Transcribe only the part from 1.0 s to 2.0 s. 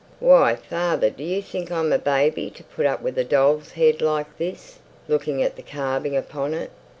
do you think I'm a